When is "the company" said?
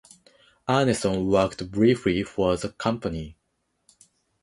2.57-3.37